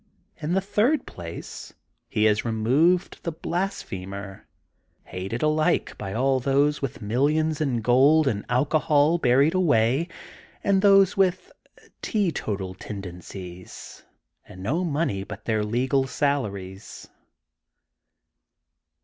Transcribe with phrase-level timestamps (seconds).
[0.37, 1.73] In the third place
[2.09, 4.47] he has removed the blasphemer,
[5.03, 10.07] hated alike by those with mil lions in gold and alcohol buried away,
[10.63, 11.51] and those with
[12.01, 14.01] teetotal tendencies
[14.47, 17.07] and no money but their legal salaries.